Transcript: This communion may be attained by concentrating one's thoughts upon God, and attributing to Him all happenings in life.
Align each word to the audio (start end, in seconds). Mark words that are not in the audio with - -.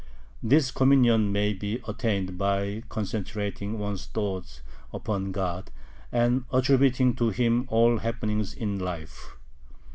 This 0.41 0.71
communion 0.71 1.31
may 1.31 1.53
be 1.53 1.79
attained 1.87 2.35
by 2.35 2.81
concentrating 2.89 3.77
one's 3.77 4.07
thoughts 4.07 4.63
upon 4.91 5.31
God, 5.31 5.69
and 6.11 6.45
attributing 6.51 7.13
to 7.17 7.29
Him 7.29 7.65
all 7.67 7.99
happenings 7.99 8.51
in 8.51 8.79
life. 8.79 9.35